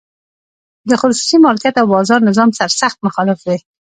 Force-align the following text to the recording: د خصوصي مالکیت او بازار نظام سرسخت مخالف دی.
د 0.89 0.91
خصوصي 1.01 1.37
مالکیت 1.45 1.75
او 1.81 1.87
بازار 1.95 2.19
نظام 2.29 2.49
سرسخت 2.59 2.97
مخالف 3.05 3.39
دی. 3.47 3.57